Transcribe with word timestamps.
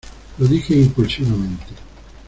lo 0.39 0.47
dije 0.47 0.73
impulsivamente 0.73 1.73